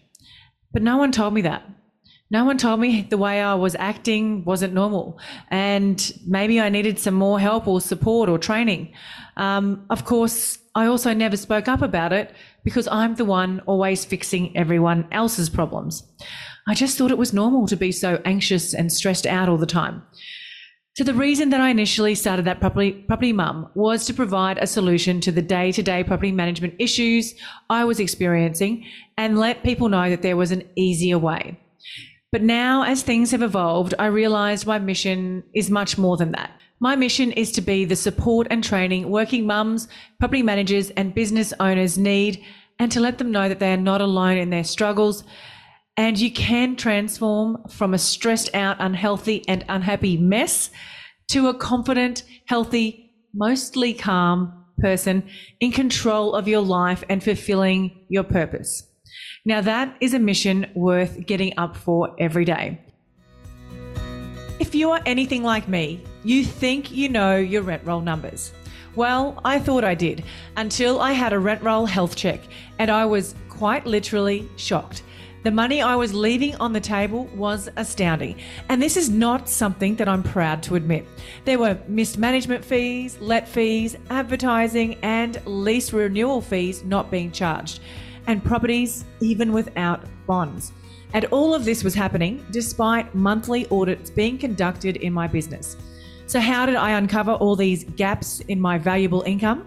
But 0.73 0.83
no 0.83 0.97
one 0.97 1.13
told 1.13 1.35
me 1.35 1.43
that 1.43 1.63
no 2.31 2.45
one 2.45 2.59
told 2.59 2.81
me 2.81 3.03
the 3.03 3.19
way 3.19 3.41
I 3.41 3.55
was 3.55 3.75
acting 3.75 4.45
wasn't 4.45 4.73
normal, 4.73 5.19
and 5.49 6.13
maybe 6.27 6.61
I 6.61 6.69
needed 6.69 6.99
some 6.99 7.15
more 7.15 7.41
help 7.41 7.67
or 7.67 7.81
support 7.81 8.29
or 8.29 8.39
training. 8.39 8.93
Um, 9.37 9.85
of 9.91 10.05
course, 10.05 10.59
I 10.75 10.87
also 10.87 11.13
never 11.13 11.37
spoke 11.37 11.67
up 11.67 11.83
about 11.83 12.13
it 12.13 12.33
because 12.63 12.87
I'm 12.89 13.17
the 13.17 13.25
one 13.25 13.61
always 13.67 14.05
fixing 14.05 14.57
everyone 14.57 15.09
else's 15.11 15.51
problems. 15.51 16.05
I 16.69 16.75
just 16.75 16.97
thought 16.97 17.11
it 17.11 17.19
was 17.19 17.33
normal 17.33 17.67
to 17.67 17.77
be 17.77 17.91
so 17.91 18.21
anxious 18.25 18.75
and 18.75 18.93
stressed 18.93 19.27
out 19.27 19.49
all 19.49 19.57
the 19.57 19.67
time. 19.67 20.03
So 20.97 21.05
the 21.05 21.15
reason 21.15 21.51
that 21.51 21.61
I 21.61 21.71
initially 21.71 22.15
started 22.15 22.45
that 22.45 22.61
property 22.61 22.93
property 22.93 23.33
mum 23.33 23.69
was 23.75 24.05
to 24.07 24.15
provide 24.15 24.59
a 24.59 24.67
solution 24.67 25.21
to 25.23 25.33
the 25.33 25.43
day-to-day 25.43 26.05
property 26.05 26.31
management 26.33 26.75
issues 26.79 27.35
I 27.71 27.85
was 27.85 27.99
experiencing 27.99 28.85
and 29.17 29.39
let 29.39 29.63
people 29.63 29.89
know 29.89 30.11
that 30.11 30.23
there 30.23 30.37
was 30.37 30.53
an 30.53 30.69
easier 30.77 31.19
way. 31.19 31.59
But 32.33 32.43
now 32.43 32.85
as 32.85 33.03
things 33.03 33.33
have 33.33 33.43
evolved, 33.43 33.95
I 33.99 34.07
realized 34.07 34.67
my 34.67 34.79
mission 34.79 35.43
is 35.55 35.71
much 35.71 35.99
more 35.99 36.17
than 36.17 36.33
that. 36.33 36.53
My 36.79 36.97
mission 36.97 37.33
is 37.33 37.51
to 37.53 37.61
be 37.61 37.85
the 37.85 37.97
support 37.97 38.47
and 38.51 38.63
training 38.63 39.11
working 39.11 39.47
mums, 39.47 39.89
property 40.19 40.43
managers 40.43 40.91
and 40.91 41.15
business 41.15 41.53
owners 41.61 41.99
need 41.99 42.43
and 42.79 42.91
to 42.93 43.01
let 43.01 43.19
them 43.19 43.31
know 43.31 43.49
that 43.49 43.59
they 43.59 43.73
are 43.73 43.77
not 43.77 44.01
alone 44.01 44.39
in 44.39 44.51
their 44.51 44.65
struggles 44.65 45.25
and 45.97 46.19
you 46.19 46.31
can 46.31 46.77
transform 46.77 47.63
from 47.69 47.93
a 47.93 47.99
stressed 47.99 48.55
out, 48.55 48.77
unhealthy, 48.81 49.45
and 49.49 49.65
unhappy 49.69 50.17
mess 50.17 50.71
to 51.29 51.49
a 51.49 51.55
confident, 51.55 52.23
healthy, 52.47 53.13
mostly 53.35 53.93
calm 53.93 54.65
person 54.79 55.29
in 55.61 55.73
control 55.73 56.35
of 56.35 56.49
your 56.49 56.63
life 56.63 57.05
and 57.11 57.23
fulfilling 57.23 58.07
your 58.09 58.25
purpose. 58.25 58.90
Now, 59.45 59.61
that 59.61 59.97
is 60.01 60.15
a 60.15 60.19
mission 60.19 60.71
worth 60.75 61.27
getting 61.27 61.53
up 61.57 61.77
for 61.77 62.15
every 62.19 62.45
day. 62.45 62.81
If 64.59 64.75
you 64.75 64.91
are 64.91 65.01
anything 65.07 65.43
like 65.43 65.69
me, 65.69 66.03
you 66.23 66.45
think 66.45 66.91
you 66.91 67.09
know 67.09 67.37
your 67.37 67.63
rent 67.63 67.83
roll 67.85 68.01
numbers. 68.01 68.53
Well, 68.95 69.41
I 69.45 69.59
thought 69.59 69.85
I 69.85 69.95
did 69.95 70.25
until 70.57 71.01
I 71.01 71.13
had 71.13 71.33
a 71.33 71.39
rent 71.39 71.63
roll 71.63 71.87
health 71.87 72.17
check 72.17 72.41
and 72.79 72.91
I 72.91 73.07
was 73.07 73.35
quite 73.49 73.87
literally 73.87 74.49
shocked. 74.57 75.03
The 75.43 75.51
money 75.51 75.81
I 75.81 75.97
was 75.97 76.13
leaving 76.13 76.55
on 76.57 76.75
the 76.75 76.81
table 76.81 77.25
was 77.35 77.71
astounding. 77.77 78.39
And 78.69 78.83
this 78.83 78.99
is 78.99 79.09
not 79.09 79.49
something 79.49 79.97
that 79.97 80.09
I'm 80.09 80.23
proud 80.23 80.63
to 80.65 80.75
admit. 80.75 81.07
There 81.47 81.59
were 81.59 81.79
missed 81.89 82.19
management 82.19 82.63
fees, 82.63 83.17
let 83.21 83.49
fees, 83.49 83.97
advertising, 84.11 84.97
and 85.03 85.41
lease 85.47 85.95
renewal 85.95 86.43
fees 86.43 86.85
not 86.85 87.11
being 87.11 87.33
charged, 87.33 87.81
and 88.27 88.45
properties 88.45 89.05
even 89.21 89.53
without 89.53 90.05
bonds. 90.27 90.73
And 91.13 91.25
all 91.27 91.55
of 91.55 91.65
this 91.65 91.83
was 91.83 91.95
happening 91.95 92.45
despite 92.51 93.15
monthly 93.15 93.67
audits 93.71 94.11
being 94.11 94.39
conducted 94.39 94.97
in 94.97 95.13
my 95.13 95.27
business. 95.27 95.77
So, 96.27 96.39
how 96.39 96.65
did 96.67 96.77
I 96.77 96.91
uncover 96.91 97.33
all 97.33 97.57
these 97.57 97.85
gaps 97.85 98.41
in 98.41 98.61
my 98.61 98.79
valuable 98.79 99.23
income? 99.23 99.67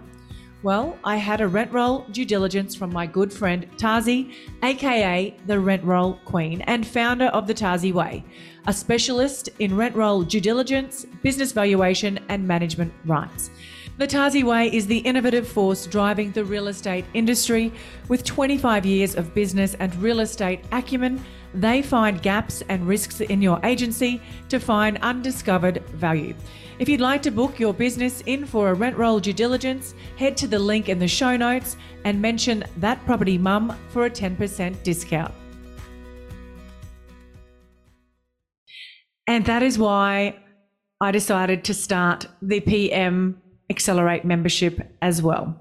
Well, 0.62 0.96
I 1.04 1.16
had 1.16 1.42
a 1.42 1.46
rent 1.46 1.70
roll 1.72 2.06
due 2.10 2.24
diligence 2.24 2.74
from 2.74 2.90
my 2.90 3.06
good 3.06 3.30
friend 3.30 3.68
Tazi, 3.76 4.32
aka 4.62 5.36
the 5.46 5.60
Rent 5.60 5.84
Roll 5.84 6.14
Queen 6.24 6.62
and 6.62 6.86
founder 6.86 7.26
of 7.26 7.46
the 7.46 7.52
Tazi 7.52 7.92
Way, 7.92 8.24
a 8.66 8.72
specialist 8.72 9.50
in 9.58 9.76
rent 9.76 9.94
roll 9.94 10.22
due 10.22 10.40
diligence, 10.40 11.04
business 11.22 11.52
valuation, 11.52 12.18
and 12.30 12.48
management 12.48 12.94
rights. 13.04 13.50
The 13.96 14.08
Tazi 14.08 14.42
Way 14.42 14.74
is 14.74 14.88
the 14.88 14.98
innovative 14.98 15.46
force 15.46 15.86
driving 15.86 16.32
the 16.32 16.44
real 16.44 16.66
estate 16.66 17.04
industry. 17.14 17.72
With 18.08 18.24
25 18.24 18.84
years 18.84 19.14
of 19.14 19.32
business 19.34 19.74
and 19.74 19.94
real 20.02 20.18
estate 20.18 20.64
acumen, 20.72 21.22
they 21.54 21.80
find 21.80 22.20
gaps 22.20 22.64
and 22.68 22.88
risks 22.88 23.20
in 23.20 23.40
your 23.40 23.60
agency 23.62 24.20
to 24.48 24.58
find 24.58 24.98
undiscovered 25.02 25.80
value. 25.90 26.34
If 26.80 26.88
you'd 26.88 27.00
like 27.00 27.22
to 27.22 27.30
book 27.30 27.60
your 27.60 27.72
business 27.72 28.20
in 28.22 28.46
for 28.46 28.70
a 28.70 28.74
rent 28.74 28.96
roll 28.96 29.20
due 29.20 29.32
diligence, 29.32 29.94
head 30.16 30.36
to 30.38 30.48
the 30.48 30.58
link 30.58 30.88
in 30.88 30.98
the 30.98 31.06
show 31.06 31.36
notes 31.36 31.76
and 32.04 32.20
mention 32.20 32.64
that 32.78 33.04
property 33.06 33.38
mum 33.38 33.78
for 33.90 34.06
a 34.06 34.10
10% 34.10 34.82
discount. 34.82 35.32
And 39.28 39.46
that 39.46 39.62
is 39.62 39.78
why 39.78 40.36
I 41.00 41.12
decided 41.12 41.62
to 41.64 41.74
start 41.74 42.26
the 42.42 42.58
PM 42.58 43.40
Accelerate 43.70 44.26
membership 44.26 44.78
as 45.00 45.22
well. 45.22 45.58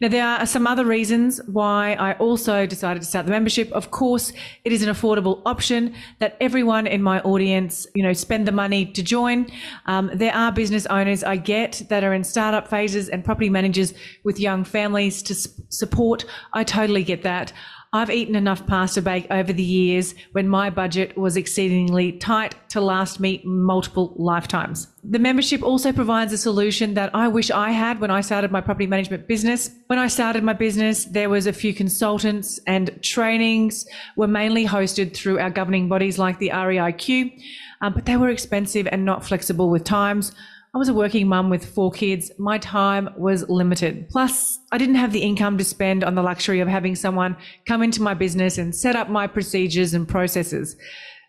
Now, 0.00 0.08
there 0.08 0.24
are 0.24 0.46
some 0.46 0.66
other 0.66 0.86
reasons 0.86 1.38
why 1.46 1.92
I 1.94 2.14
also 2.14 2.64
decided 2.64 3.00
to 3.02 3.06
start 3.06 3.26
the 3.26 3.32
membership. 3.32 3.70
Of 3.72 3.90
course, 3.90 4.32
it 4.64 4.72
is 4.72 4.82
an 4.82 4.88
affordable 4.88 5.42
option 5.44 5.94
that 6.18 6.36
everyone 6.40 6.86
in 6.86 7.02
my 7.02 7.20
audience, 7.20 7.86
you 7.94 8.02
know, 8.02 8.14
spend 8.14 8.48
the 8.48 8.52
money 8.52 8.86
to 8.86 9.02
join. 9.02 9.48
Um, 9.84 10.10
there 10.14 10.34
are 10.34 10.50
business 10.50 10.86
owners 10.86 11.22
I 11.22 11.36
get 11.36 11.82
that 11.90 12.02
are 12.04 12.14
in 12.14 12.24
startup 12.24 12.68
phases 12.68 13.10
and 13.10 13.22
property 13.22 13.50
managers 13.50 13.92
with 14.24 14.40
young 14.40 14.64
families 14.64 15.22
to 15.24 15.34
support. 15.34 16.24
I 16.54 16.64
totally 16.64 17.04
get 17.04 17.22
that. 17.22 17.52
I've 17.94 18.08
eaten 18.08 18.34
enough 18.34 18.66
pasta 18.66 19.02
bake 19.02 19.26
over 19.30 19.52
the 19.52 19.62
years 19.62 20.14
when 20.32 20.48
my 20.48 20.70
budget 20.70 21.14
was 21.18 21.36
exceedingly 21.36 22.12
tight 22.12 22.54
to 22.70 22.80
last 22.80 23.20
me 23.20 23.42
multiple 23.44 24.14
lifetimes. 24.16 24.88
The 25.04 25.18
membership 25.18 25.62
also 25.62 25.92
provides 25.92 26.32
a 26.32 26.38
solution 26.38 26.94
that 26.94 27.14
I 27.14 27.28
wish 27.28 27.50
I 27.50 27.70
had 27.70 28.00
when 28.00 28.10
I 28.10 28.22
started 28.22 28.50
my 28.50 28.62
property 28.62 28.86
management 28.86 29.28
business. 29.28 29.70
When 29.88 29.98
I 29.98 30.06
started 30.06 30.42
my 30.42 30.54
business, 30.54 31.04
there 31.04 31.28
was 31.28 31.46
a 31.46 31.52
few 31.52 31.74
consultants 31.74 32.58
and 32.66 32.98
trainings 33.02 33.86
were 34.16 34.26
mainly 34.26 34.64
hosted 34.64 35.14
through 35.14 35.38
our 35.38 35.50
governing 35.50 35.90
bodies 35.90 36.18
like 36.18 36.38
the 36.38 36.48
REIQ, 36.48 37.38
um, 37.82 37.92
but 37.92 38.06
they 38.06 38.16
were 38.16 38.30
expensive 38.30 38.88
and 38.90 39.04
not 39.04 39.22
flexible 39.22 39.68
with 39.68 39.84
times. 39.84 40.32
I 40.74 40.78
was 40.78 40.88
a 40.88 40.94
working 40.94 41.28
mum 41.28 41.50
with 41.50 41.66
four 41.66 41.90
kids. 41.90 42.32
My 42.38 42.56
time 42.56 43.10
was 43.18 43.46
limited. 43.50 44.08
Plus, 44.08 44.58
I 44.72 44.78
didn't 44.78 44.94
have 44.94 45.12
the 45.12 45.20
income 45.20 45.58
to 45.58 45.64
spend 45.64 46.02
on 46.02 46.14
the 46.14 46.22
luxury 46.22 46.60
of 46.60 46.68
having 46.68 46.94
someone 46.94 47.36
come 47.66 47.82
into 47.82 48.00
my 48.00 48.14
business 48.14 48.56
and 48.56 48.74
set 48.74 48.96
up 48.96 49.10
my 49.10 49.26
procedures 49.26 49.92
and 49.92 50.08
processes. 50.08 50.74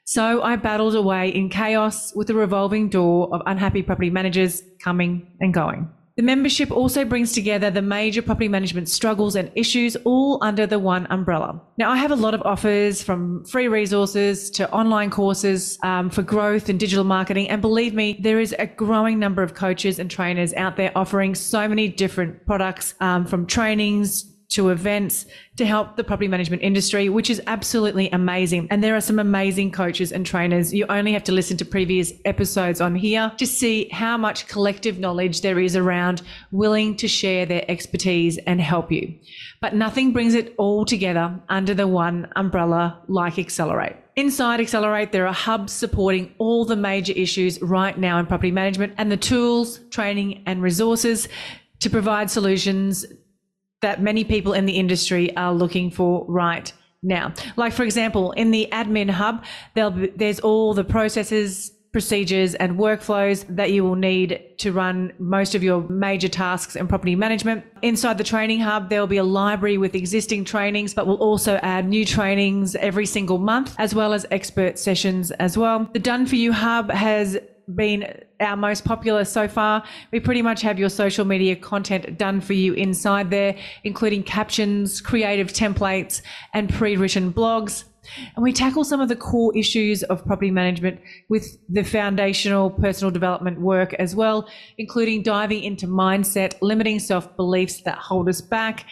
So 0.05 0.41
I 0.41 0.55
battled 0.55 0.95
away 0.95 1.27
in 1.27 1.50
chaos 1.50 2.15
with 2.15 2.29
a 2.29 2.33
revolving 2.33 2.88
door 2.88 3.35
of 3.35 3.41
unhappy 3.45 3.83
property 3.83 4.09
managers 4.09 4.63
coming 4.81 5.29
and 5.41 5.53
going. 5.53 5.89
The 6.15 6.22
membership 6.22 6.70
also 6.70 7.05
brings 7.05 7.32
together 7.32 7.72
the 7.72 7.82
major 7.82 8.22
property 8.22 8.48
management 8.48 8.88
struggles 8.88 9.36
and 9.36 9.51
issues 9.55 9.96
all 10.05 10.38
under 10.43 10.67
the 10.67 10.77
one 10.77 11.08
umbrella. 11.10 11.60
Now, 11.77 11.89
I 11.89 11.98
have 11.98 12.12
a 12.12 12.15
lot 12.15 12.36
of 12.36 12.43
offers 12.43 13.01
from 13.01 13.43
free 13.46 13.67
resources 13.67 14.51
to 14.51 14.72
online 14.72 15.10
courses 15.10 15.79
um, 15.82 16.12
for 16.12 16.22
growth 16.22 16.70
and 16.70 16.79
digital 16.79 17.03
marketing. 17.03 17.50
And 17.50 17.63
believe 17.63 17.96
me, 17.96 18.20
there 18.22 18.39
is 18.39 18.55
a 18.60 18.67
growing 18.67 19.17
number 19.17 19.41
of 19.41 19.55
coaches 19.55 19.98
and 19.98 20.10
trainers 20.10 20.53
out 20.53 20.77
there 20.77 20.91
offering 20.96 21.34
so 21.34 21.67
many 21.67 21.88
different 21.88 22.46
products 22.46 22.93
um, 23.00 23.25
from 23.25 23.48
trainings 23.48 24.33
to 24.53 24.69
events 24.69 25.25
to 25.57 25.65
help 25.65 25.95
the 25.95 26.03
property 26.03 26.27
management 26.27 26.62
industry, 26.62 27.10
which 27.10 27.29
is 27.29 27.41
absolutely 27.48 28.10
amazing. 28.10 28.67
And 28.72 28.83
there 28.83 28.95
are 28.95 29.01
some 29.01 29.19
amazing 29.19 29.72
coaches 29.72 30.12
and 30.12 30.25
trainers. 30.25 30.74
You 30.74 30.86
only 30.89 31.13
have 31.13 31.24
to 31.25 31.31
listen 31.31 31.57
to 31.57 31.65
previous 31.65 32.13
episodes 32.25 32.81
on 32.81 32.95
here 32.95 33.31
to 33.38 33.45
see 33.45 33.89
how 33.89 34.17
much 34.17 34.48
collective 34.48 35.00
knowledge 35.00 35.41
there 35.41 35.60
is 35.60 35.75
around 35.75 36.22
willing 36.51 36.95
to 36.98 37.07
share 37.07 37.45
their 37.45 37.65
expertise 37.69 38.38
and 38.39 38.62
help 38.62 38.91
you. 38.91 39.13
But 39.62 39.75
nothing 39.75 40.13
brings 40.13 40.33
it 40.33 40.53
all 40.57 40.86
together 40.86 41.39
under 41.50 41.74
the 41.74 41.88
one 41.88 42.31
umbrella 42.36 43.01
like 43.07 43.39
Accelerate. 43.39 43.95
Inside 44.15 44.60
Accelerate, 44.60 45.12
there 45.12 45.25
are 45.25 45.33
hubs 45.33 45.74
supporting 45.74 46.33
all 46.38 46.65
the 46.65 46.75
major 46.75 47.13
issues 47.13 47.60
right 47.62 47.98
now 47.98 48.19
in 48.19 48.27
property 48.27 48.51
management 48.51 48.93
and 48.98 49.12
the 49.12 49.17
tools, 49.17 49.79
training, 49.89 50.43
and 50.45 50.62
resources 50.62 51.27
to 51.79 51.89
provide 51.89 52.29
solutions 52.29 53.05
that 53.84 54.02
many 54.02 54.24
people 54.24 54.54
in 54.54 54.66
the 54.66 54.74
industry 54.74 55.36
are 55.38 55.54
looking 55.54 55.92
for 55.92 56.25
right 56.28 56.74
now. 57.04 57.34
Like, 57.56 57.74
for 57.74 57.84
example, 57.84 58.32
in 58.32 58.52
the 58.52 58.68
admin 58.72 59.10
hub, 59.10 59.44
be, 59.75 60.12
there's 60.16 60.40
all 60.40 60.74
the 60.74 60.84
processes, 60.84 61.72
procedures, 61.92 62.56
and 62.56 62.80
workflows 62.80 63.46
that 63.56 63.72
you 63.72 63.84
will 63.84 63.96
need 63.96 64.42
to 64.58 64.72
run 64.72 65.12
most 65.20 65.54
of 65.54 65.62
your 65.62 65.88
major 65.90 66.30
tasks 66.30 66.75
in 66.75 66.88
property 66.88 67.16
management. 67.16 67.63
Inside 67.82 68.18
the 68.18 68.24
training 68.24 68.62
hub, 68.62 68.90
there'll 68.90 69.06
be 69.06 69.18
a 69.18 69.24
library 69.24 69.78
with 69.78 69.94
existing 69.94 70.46
trainings, 70.46 70.94
but 70.94 71.06
we'll 71.06 71.18
also 71.18 71.58
add 71.58 71.88
new 71.88 72.06
trainings 72.06 72.75
every 72.75 73.06
single 73.06 73.38
month, 73.38 73.75
as 73.78 73.94
well 73.94 74.13
as 74.13 74.25
expert 74.32 74.80
sessions 74.80 75.30
as 75.32 75.58
well. 75.58 75.88
The 75.94 76.00
Done 76.00 76.25
For 76.25 76.36
You 76.36 76.52
hub 76.52 76.90
has 76.90 77.38
been 77.75 78.05
our 78.39 78.55
most 78.55 78.86
popular 78.86 79.25
so 79.25 79.48
far. 79.48 79.84
We 80.12 80.20
pretty 80.20 80.41
much 80.41 80.62
have 80.62 80.79
your 80.79 80.89
social 80.89 81.25
media 81.25 81.55
content 81.55 82.17
done 82.17 82.41
for 82.41 82.53
you 82.53 82.74
inside 82.74 83.29
there, 83.29 83.55
including 83.84 84.24
captions, 84.24 85.01
creative 85.01 85.48
templates, 85.48 86.22
and 86.53 86.74
pre 86.74 86.98
written 86.98 87.32
blogs. 87.32 87.86
And 88.36 88.43
we 88.43 88.51
tackle 88.51 88.84
some 88.84 89.00
of 89.00 89.10
the 89.10 89.15
core 89.15 89.55
issues 89.55 90.03
of 90.03 90.25
property 90.25 90.51
management 90.51 91.00
with 91.29 91.58
the 91.70 91.84
foundational 91.84 92.70
personal 92.70 93.12
development 93.12 93.62
work 93.62 93.93
as 93.93 94.15
well, 94.15 94.50
including 94.77 95.24
diving 95.24 95.63
into 95.63 95.88
mindset, 95.88 96.55
limiting 96.62 97.00
self 97.00 97.36
beliefs 97.36 97.82
that 97.84 97.98
hold 97.98 98.27
us 98.27 98.41
back, 98.41 98.86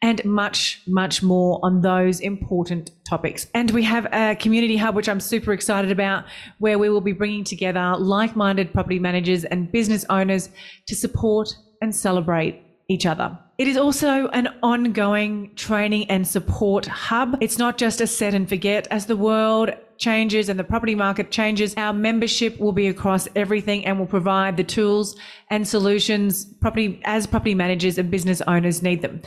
and 0.00 0.24
much, 0.24 0.80
much 0.86 1.22
more 1.22 1.58
on 1.62 1.80
those 1.80 2.20
important 2.20 2.90
topics. 3.04 3.48
And 3.54 3.70
we 3.72 3.82
have 3.84 4.06
a 4.12 4.36
community 4.36 4.76
hub, 4.76 4.94
which 4.94 5.08
I'm 5.08 5.20
super 5.20 5.52
excited 5.52 5.90
about, 5.90 6.24
where 6.58 6.78
we 6.78 6.88
will 6.88 7.00
be 7.00 7.12
bringing 7.12 7.44
together 7.44 7.96
like 7.98 8.36
minded 8.36 8.72
property 8.72 8.98
managers 8.98 9.44
and 9.44 9.70
business 9.72 10.04
owners 10.08 10.50
to 10.86 10.94
support 10.94 11.48
and 11.82 11.94
celebrate 11.94 12.62
each 12.88 13.06
other. 13.06 13.38
It 13.58 13.66
is 13.66 13.76
also 13.76 14.28
an 14.28 14.48
ongoing 14.62 15.52
training 15.56 16.08
and 16.10 16.26
support 16.26 16.86
hub. 16.86 17.36
It's 17.40 17.58
not 17.58 17.76
just 17.76 18.00
a 18.00 18.06
set 18.06 18.34
and 18.34 18.48
forget 18.48 18.86
as 18.90 19.06
the 19.06 19.16
world 19.16 19.70
changes 19.98 20.48
and 20.48 20.58
the 20.58 20.64
property 20.64 20.94
market 20.94 21.32
changes, 21.32 21.74
our 21.76 21.92
membership 21.92 22.58
will 22.60 22.72
be 22.72 22.86
across 22.86 23.28
everything 23.34 23.84
and 23.84 23.98
will 23.98 24.06
provide 24.06 24.56
the 24.56 24.64
tools 24.64 25.16
and 25.50 25.66
solutions 25.66 26.44
property 26.44 27.00
as 27.04 27.26
property 27.26 27.54
managers 27.54 27.98
and 27.98 28.10
business 28.10 28.40
owners 28.42 28.80
need 28.80 29.02
them. 29.02 29.20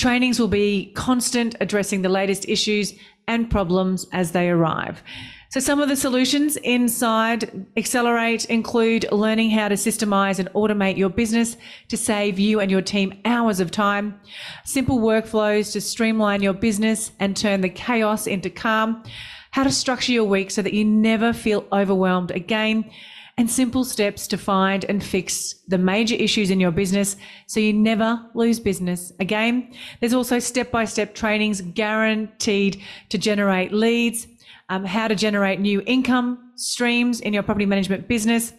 Trainings 0.00 0.40
will 0.40 0.48
be 0.48 0.92
constant, 0.94 1.56
addressing 1.60 2.00
the 2.00 2.08
latest 2.08 2.48
issues 2.48 2.94
and 3.28 3.50
problems 3.50 4.06
as 4.14 4.32
they 4.32 4.48
arrive. 4.48 5.02
So, 5.50 5.60
some 5.60 5.78
of 5.78 5.90
the 5.90 5.94
solutions 5.96 6.56
inside 6.56 7.66
Accelerate 7.76 8.46
include 8.46 9.04
learning 9.12 9.50
how 9.50 9.68
to 9.68 9.74
systemize 9.74 10.38
and 10.38 10.48
automate 10.54 10.96
your 10.96 11.10
business 11.10 11.58
to 11.88 11.98
save 11.98 12.38
you 12.38 12.60
and 12.60 12.70
your 12.70 12.80
team 12.80 13.20
hours 13.26 13.60
of 13.60 13.70
time, 13.70 14.18
simple 14.64 15.00
workflows 15.00 15.70
to 15.74 15.82
streamline 15.82 16.40
your 16.40 16.54
business 16.54 17.12
and 17.20 17.36
turn 17.36 17.60
the 17.60 17.68
chaos 17.68 18.26
into 18.26 18.48
calm, 18.48 19.02
how 19.50 19.64
to 19.64 19.70
structure 19.70 20.12
your 20.12 20.24
week 20.24 20.50
so 20.50 20.62
that 20.62 20.72
you 20.72 20.82
never 20.82 21.34
feel 21.34 21.66
overwhelmed 21.74 22.30
again, 22.30 22.90
and 23.40 23.50
simple 23.50 23.84
steps 23.84 24.28
to 24.28 24.36
find 24.36 24.84
and 24.84 25.02
fix 25.02 25.54
the 25.66 25.78
major 25.78 26.14
issues 26.14 26.50
in 26.50 26.60
your 26.60 26.70
business 26.70 27.16
so 27.46 27.58
you 27.58 27.72
never 27.72 28.22
lose 28.34 28.60
business 28.60 29.12
again. 29.18 29.72
There's 29.98 30.12
also 30.12 30.38
step 30.38 30.70
by 30.70 30.84
step 30.84 31.14
trainings 31.14 31.62
guaranteed 31.62 32.82
to 33.08 33.18
generate 33.18 33.72
leads 33.72 34.26
um, 34.70 34.84
how 34.84 35.08
to 35.08 35.14
generate 35.14 35.60
new 35.60 35.82
income 35.84 36.52
streams 36.54 37.20
in 37.20 37.32
your 37.32 37.42
property 37.42 37.66
management 37.66 38.08
business, 38.08 38.52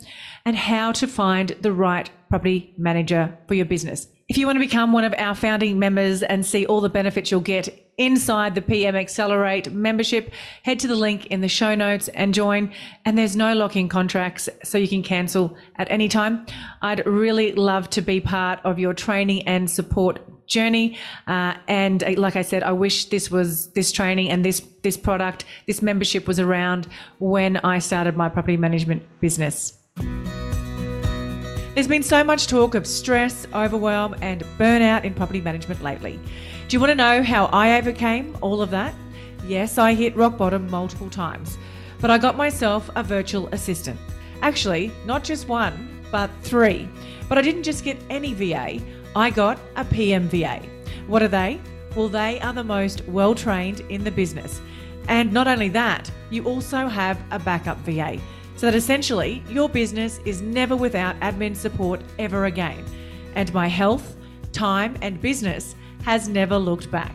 and 0.45 0.55
how 0.55 0.91
to 0.91 1.07
find 1.07 1.55
the 1.61 1.71
right 1.71 2.09
property 2.29 2.73
manager 2.77 3.37
for 3.47 3.53
your 3.53 3.65
business. 3.65 4.07
If 4.27 4.37
you 4.37 4.45
want 4.45 4.57
to 4.57 4.59
become 4.59 4.91
one 4.91 5.03
of 5.03 5.13
our 5.17 5.35
founding 5.35 5.79
members 5.79 6.21
and 6.23 6.45
see 6.45 6.65
all 6.65 6.81
the 6.81 6.89
benefits 6.89 7.31
you'll 7.31 7.41
get 7.41 7.90
inside 8.01 8.55
the 8.55 8.61
PM 8.63 8.95
Accelerate 8.95 9.71
membership, 9.71 10.33
head 10.63 10.79
to 10.79 10.87
the 10.87 10.95
link 10.95 11.27
in 11.27 11.41
the 11.41 11.47
show 11.47 11.75
notes 11.75 12.07
and 12.09 12.33
join. 12.33 12.73
And 13.05 13.15
there's 13.15 13.35
no 13.35 13.53
lock 13.53 13.75
in 13.75 13.89
contracts, 13.89 14.49
so 14.63 14.79
you 14.79 14.87
can 14.87 15.03
cancel 15.03 15.55
at 15.75 15.89
any 15.91 16.09
time. 16.09 16.47
I'd 16.81 17.05
really 17.05 17.51
love 17.51 17.91
to 17.91 18.01
be 18.01 18.19
part 18.19 18.59
of 18.63 18.79
your 18.79 18.95
training 18.95 19.47
and 19.47 19.69
support 19.69 20.19
journey. 20.47 20.97
Uh, 21.27 21.53
and 21.67 22.03
uh, 22.03 22.13
like 22.17 22.35
I 22.35 22.41
said, 22.41 22.63
I 22.63 22.71
wish 22.71 23.05
this 23.05 23.29
was 23.29 23.71
this 23.73 23.91
training 23.91 24.29
and 24.29 24.43
this 24.43 24.61
this 24.81 24.97
product, 24.97 25.45
this 25.67 25.83
membership 25.83 26.27
was 26.27 26.39
around 26.39 26.87
when 27.19 27.57
I 27.57 27.77
started 27.77 28.17
my 28.17 28.29
property 28.29 28.57
management 28.57 29.03
business. 29.21 29.77
There's 31.75 31.87
been 31.87 32.03
so 32.03 32.23
much 32.23 32.47
talk 32.47 32.75
of 32.75 32.85
stress, 32.85 33.47
overwhelm, 33.53 34.15
and 34.21 34.43
burnout 34.57 35.05
in 35.05 35.13
property 35.13 35.39
management 35.39 35.81
lately. 35.81 36.19
Do 36.71 36.77
you 36.77 36.79
want 36.79 36.91
to 36.91 36.95
know 36.95 37.21
how 37.21 37.47
I 37.47 37.77
overcame 37.77 38.37
all 38.39 38.61
of 38.61 38.69
that? 38.69 38.95
Yes, 39.45 39.77
I 39.77 39.93
hit 39.93 40.15
rock 40.15 40.37
bottom 40.37 40.71
multiple 40.71 41.09
times, 41.09 41.57
but 41.99 42.09
I 42.09 42.17
got 42.17 42.37
myself 42.37 42.89
a 42.95 43.03
virtual 43.03 43.49
assistant. 43.49 43.99
Actually, 44.41 44.89
not 45.05 45.21
just 45.21 45.49
one, 45.49 46.01
but 46.13 46.31
three. 46.43 46.87
But 47.27 47.37
I 47.37 47.41
didn't 47.41 47.63
just 47.63 47.83
get 47.83 48.01
any 48.09 48.33
VA, 48.33 48.79
I 49.17 49.31
got 49.31 49.59
a 49.75 49.83
PMVA. 49.83 50.65
What 51.07 51.21
are 51.21 51.27
they? 51.27 51.59
Well, 51.93 52.07
they 52.07 52.39
are 52.39 52.53
the 52.53 52.63
most 52.63 53.05
well 53.05 53.35
trained 53.35 53.81
in 53.89 54.05
the 54.05 54.11
business. 54.11 54.61
And 55.09 55.33
not 55.33 55.49
only 55.49 55.67
that, 55.67 56.09
you 56.29 56.45
also 56.45 56.87
have 56.87 57.21
a 57.31 57.39
backup 57.39 57.79
VA. 57.79 58.17
So 58.55 58.67
that 58.67 58.75
essentially 58.75 59.43
your 59.49 59.67
business 59.67 60.21
is 60.23 60.41
never 60.41 60.77
without 60.77 61.19
admin 61.19 61.53
support 61.53 61.99
ever 62.17 62.45
again. 62.45 62.85
And 63.35 63.53
my 63.53 63.67
health, 63.67 64.15
time, 64.53 64.97
and 65.01 65.19
business 65.19 65.75
has 66.03 66.27
never 66.27 66.57
looked 66.57 66.89
back. 66.91 67.13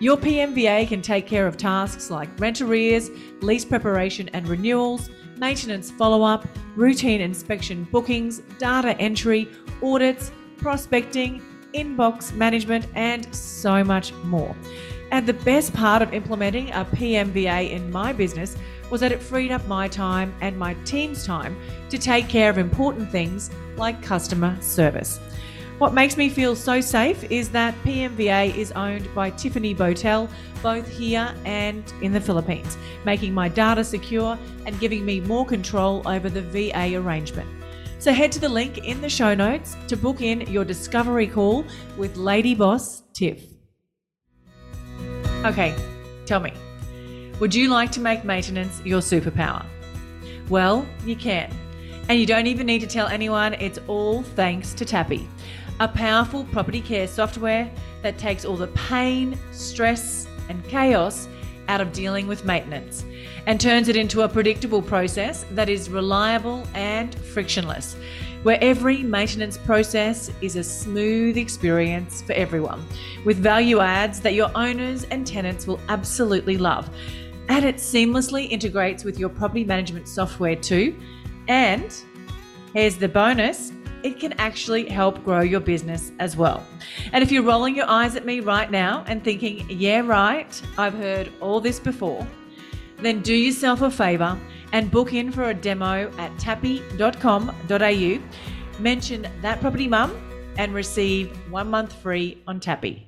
Your 0.00 0.16
PMVA 0.16 0.88
can 0.88 1.00
take 1.00 1.26
care 1.26 1.46
of 1.46 1.56
tasks 1.56 2.10
like 2.10 2.28
rent 2.40 2.60
arrears, 2.60 3.10
lease 3.40 3.64
preparation 3.64 4.28
and 4.32 4.48
renewals, 4.48 5.10
maintenance 5.38 5.90
follow 5.90 6.22
up, 6.22 6.46
routine 6.74 7.20
inspection 7.20 7.84
bookings, 7.84 8.40
data 8.58 8.96
entry, 8.98 9.48
audits, 9.82 10.32
prospecting, 10.56 11.42
inbox 11.74 12.32
management, 12.32 12.86
and 12.94 13.32
so 13.34 13.84
much 13.84 14.12
more. 14.24 14.56
And 15.12 15.26
the 15.26 15.34
best 15.34 15.72
part 15.74 16.02
of 16.02 16.14
implementing 16.14 16.70
a 16.70 16.84
PMVA 16.84 17.70
in 17.70 17.90
my 17.92 18.12
business 18.12 18.56
was 18.90 19.00
that 19.02 19.12
it 19.12 19.22
freed 19.22 19.52
up 19.52 19.66
my 19.66 19.86
time 19.86 20.34
and 20.40 20.58
my 20.58 20.74
team's 20.84 21.24
time 21.24 21.56
to 21.90 21.98
take 21.98 22.28
care 22.28 22.50
of 22.50 22.58
important 22.58 23.10
things 23.10 23.50
like 23.76 24.02
customer 24.02 24.56
service. 24.60 25.20
What 25.82 25.94
makes 25.94 26.16
me 26.16 26.28
feel 26.28 26.54
so 26.54 26.80
safe 26.80 27.28
is 27.28 27.48
that 27.48 27.74
PMVA 27.82 28.56
is 28.56 28.70
owned 28.70 29.12
by 29.16 29.30
Tiffany 29.30 29.74
Botel, 29.74 30.30
both 30.62 30.86
here 30.86 31.34
and 31.44 31.82
in 32.02 32.12
the 32.12 32.20
Philippines, 32.20 32.78
making 33.04 33.34
my 33.34 33.48
data 33.48 33.82
secure 33.82 34.38
and 34.64 34.78
giving 34.78 35.04
me 35.04 35.18
more 35.18 35.44
control 35.44 36.00
over 36.06 36.30
the 36.30 36.40
VA 36.40 36.94
arrangement. 36.94 37.50
So 37.98 38.12
head 38.12 38.30
to 38.30 38.38
the 38.38 38.48
link 38.48 38.78
in 38.78 39.00
the 39.00 39.08
show 39.08 39.34
notes 39.34 39.76
to 39.88 39.96
book 39.96 40.20
in 40.20 40.42
your 40.42 40.64
discovery 40.64 41.26
call 41.26 41.64
with 41.96 42.16
Lady 42.16 42.54
Boss 42.54 43.02
Tiff. 43.12 43.42
Okay, 45.44 45.74
tell 46.26 46.38
me, 46.38 46.52
would 47.40 47.52
you 47.52 47.68
like 47.68 47.90
to 47.90 48.00
make 48.00 48.24
maintenance 48.24 48.80
your 48.84 49.00
superpower? 49.00 49.66
Well, 50.48 50.86
you 51.04 51.16
can. 51.16 51.52
And 52.08 52.18
you 52.18 52.26
don't 52.26 52.46
even 52.46 52.66
need 52.66 52.80
to 52.80 52.86
tell 52.86 53.06
anyone, 53.06 53.54
it's 53.54 53.78
all 53.86 54.22
thanks 54.22 54.74
to 54.74 54.84
Tapi, 54.84 55.26
a 55.80 55.88
powerful 55.88 56.44
property 56.44 56.80
care 56.80 57.06
software 57.06 57.70
that 58.02 58.18
takes 58.18 58.44
all 58.44 58.56
the 58.56 58.68
pain, 58.68 59.38
stress, 59.52 60.26
and 60.48 60.62
chaos 60.64 61.28
out 61.68 61.80
of 61.80 61.92
dealing 61.92 62.26
with 62.26 62.44
maintenance 62.44 63.04
and 63.46 63.60
turns 63.60 63.88
it 63.88 63.96
into 63.96 64.22
a 64.22 64.28
predictable 64.28 64.82
process 64.82 65.44
that 65.52 65.68
is 65.68 65.88
reliable 65.88 66.66
and 66.74 67.14
frictionless, 67.14 67.96
where 68.42 68.58
every 68.60 69.02
maintenance 69.02 69.56
process 69.56 70.30
is 70.40 70.56
a 70.56 70.62
smooth 70.62 71.36
experience 71.36 72.22
for 72.22 72.32
everyone, 72.32 72.84
with 73.24 73.38
value 73.38 73.80
adds 73.80 74.20
that 74.20 74.34
your 74.34 74.50
owners 74.56 75.04
and 75.04 75.26
tenants 75.26 75.66
will 75.66 75.80
absolutely 75.88 76.58
love. 76.58 76.90
And 77.48 77.64
it 77.64 77.76
seamlessly 77.76 78.50
integrates 78.50 79.04
with 79.04 79.18
your 79.18 79.28
property 79.28 79.64
management 79.64 80.08
software 80.08 80.56
too. 80.56 80.96
And 81.48 81.94
here's 82.74 82.96
the 82.96 83.08
bonus 83.08 83.72
it 84.02 84.18
can 84.18 84.32
actually 84.34 84.88
help 84.88 85.22
grow 85.24 85.40
your 85.40 85.60
business 85.60 86.10
as 86.18 86.36
well. 86.36 86.66
And 87.12 87.22
if 87.22 87.30
you're 87.30 87.42
rolling 87.42 87.76
your 87.76 87.88
eyes 87.88 88.16
at 88.16 88.26
me 88.26 88.40
right 88.40 88.70
now 88.70 89.04
and 89.06 89.22
thinking, 89.22 89.64
yeah, 89.70 90.00
right, 90.00 90.62
I've 90.76 90.94
heard 90.94 91.30
all 91.40 91.60
this 91.60 91.78
before, 91.78 92.26
then 92.98 93.20
do 93.22 93.34
yourself 93.34 93.82
a 93.82 93.90
favour 93.90 94.38
and 94.72 94.90
book 94.90 95.12
in 95.12 95.30
for 95.30 95.50
a 95.50 95.54
demo 95.54 96.10
at 96.18 96.36
tapi.com.au. 96.38 98.18
Mention 98.80 99.28
that 99.42 99.60
property 99.60 99.88
mum 99.88 100.16
and 100.58 100.74
receive 100.74 101.30
one 101.50 101.70
month 101.70 101.92
free 101.92 102.42
on 102.46 102.60
Tapi. 102.60 103.06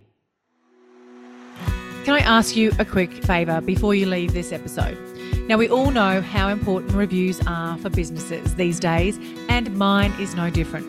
Can 2.04 2.14
I 2.14 2.18
ask 2.20 2.54
you 2.54 2.70
a 2.78 2.84
quick 2.84 3.24
favour 3.24 3.60
before 3.60 3.94
you 3.94 4.06
leave 4.06 4.32
this 4.34 4.52
episode? 4.52 5.13
Now, 5.46 5.58
we 5.58 5.68
all 5.68 5.90
know 5.90 6.20
how 6.20 6.48
important 6.48 6.92
reviews 6.92 7.40
are 7.46 7.76
for 7.78 7.90
businesses 7.90 8.54
these 8.54 8.80
days, 8.80 9.18
and 9.48 9.76
mine 9.76 10.12
is 10.18 10.34
no 10.34 10.50
different. 10.50 10.86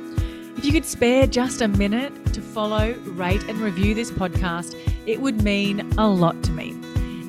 If 0.58 0.63
you 0.63 0.71
could 0.71 0.86
spare 0.86 1.28
just 1.28 1.62
a 1.62 1.67
minute 1.67 2.34
to 2.34 2.41
follow, 2.41 2.93
rate, 3.06 3.43
and 3.50 3.60
review 3.60 3.93
this 3.93 4.12
podcast, 4.12 4.76
it 5.06 5.19
would 5.19 5.43
mean 5.43 5.82
a 5.98 6.08
lot 6.08 6.41
to 6.43 6.52
me. 6.52 6.69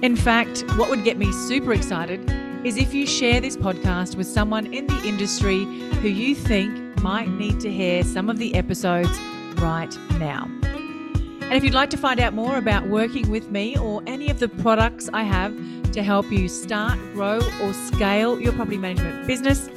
In 0.02 0.14
fact, 0.14 0.64
what 0.76 0.88
would 0.88 1.04
get 1.04 1.18
me 1.18 1.32
super 1.32 1.72
excited 1.72 2.30
is 2.64 2.76
if 2.76 2.94
you 2.94 3.06
share 3.06 3.40
this 3.40 3.56
podcast 3.56 4.16
with 4.16 4.26
someone 4.26 4.72
in 4.72 4.86
the 4.86 5.02
industry 5.04 5.64
who 6.00 6.08
you 6.08 6.34
think 6.34 7.00
might 7.02 7.28
need 7.28 7.60
to 7.60 7.72
hear 7.72 8.02
some 8.04 8.30
of 8.30 8.38
the 8.38 8.54
episodes 8.54 9.18
right 9.56 9.96
now. 10.12 10.48
And 11.42 11.52
if 11.52 11.62
you'd 11.62 11.74
like 11.74 11.90
to 11.90 11.96
find 11.96 12.18
out 12.18 12.34
more 12.34 12.56
about 12.56 12.88
working 12.88 13.30
with 13.30 13.50
me 13.50 13.78
or 13.78 14.02
any 14.06 14.30
of 14.30 14.40
the 14.40 14.48
products 14.48 15.08
I 15.12 15.22
have 15.22 15.54
to 15.96 16.02
help 16.02 16.30
you 16.30 16.48
start, 16.48 16.98
grow, 17.14 17.40
or 17.62 17.72
scale 17.72 18.38
your 18.40 18.52
property 18.52 18.76
management 18.76 19.26
business, 19.26 19.68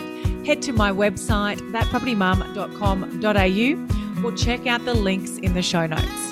head 0.46 0.62
to 0.62 0.74
my 0.74 0.92
website, 0.92 1.58
thatpropertymum.com.au, 1.72 4.28
or 4.28 4.36
check 4.36 4.68
out 4.68 4.84
the 4.86 4.94
links 4.94 5.38
in 5.38 5.54
the 5.54 5.62
show 5.62 5.88
notes. 5.88 6.29